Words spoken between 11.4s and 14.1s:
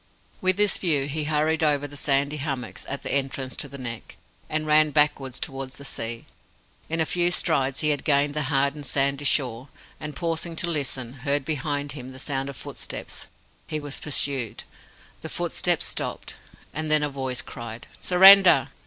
behind him the sound of footsteps. He was